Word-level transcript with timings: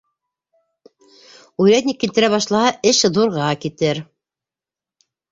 Урядник 1.63 1.99
килтертә 2.03 2.29
башлаһа, 2.35 2.71
эш 2.91 3.01
ҙурға 3.17 3.51
китер. 3.67 4.01